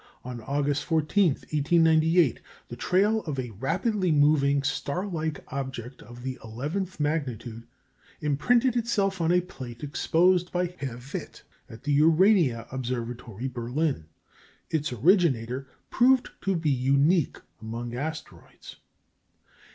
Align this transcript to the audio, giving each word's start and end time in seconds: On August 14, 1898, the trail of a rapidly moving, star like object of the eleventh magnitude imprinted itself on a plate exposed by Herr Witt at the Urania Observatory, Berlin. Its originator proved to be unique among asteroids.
On 0.25 0.41
August 0.41 0.83
14, 0.85 1.33
1898, 1.53 2.39
the 2.69 2.75
trail 2.75 3.21
of 3.25 3.37
a 3.37 3.51
rapidly 3.51 4.11
moving, 4.11 4.63
star 4.63 5.05
like 5.05 5.41
object 5.53 6.01
of 6.01 6.23
the 6.23 6.39
eleventh 6.43 6.99
magnitude 6.99 7.67
imprinted 8.19 8.75
itself 8.75 9.21
on 9.21 9.31
a 9.31 9.41
plate 9.41 9.83
exposed 9.83 10.51
by 10.51 10.73
Herr 10.79 10.97
Witt 11.13 11.43
at 11.69 11.83
the 11.83 11.93
Urania 11.93 12.65
Observatory, 12.71 13.47
Berlin. 13.47 14.07
Its 14.71 14.91
originator 14.91 15.67
proved 15.91 16.31
to 16.41 16.55
be 16.55 16.71
unique 16.71 17.37
among 17.61 17.93
asteroids. 17.93 18.77